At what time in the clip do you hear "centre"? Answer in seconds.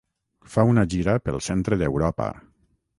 1.51-1.81